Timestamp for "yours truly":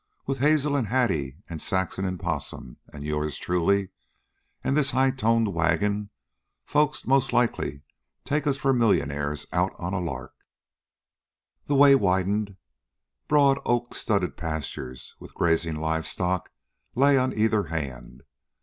3.03-3.89